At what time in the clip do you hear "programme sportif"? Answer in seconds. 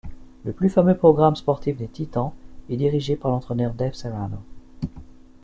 0.97-1.77